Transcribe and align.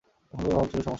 সম্পর্কের 0.31 0.53
অভাব 0.55 0.67
ছিল 0.71 0.71
সমস্যা। 0.81 0.89